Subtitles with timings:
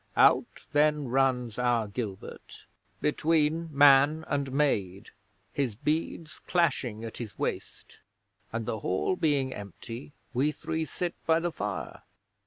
[0.17, 2.65] Out then runs our Gilbert
[3.01, 5.11] between man and maid,
[5.53, 7.99] his beads clashing at his waist,
[8.51, 12.01] and the Hall being empty, we three sit by the fire.